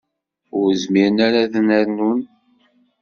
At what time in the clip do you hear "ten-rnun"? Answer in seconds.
1.53-2.21